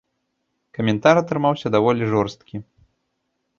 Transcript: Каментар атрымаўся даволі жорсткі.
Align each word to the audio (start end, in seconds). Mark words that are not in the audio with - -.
Каментар 0.77 1.19
атрымаўся 1.21 1.67
даволі 1.77 2.03
жорсткі. 2.17 2.55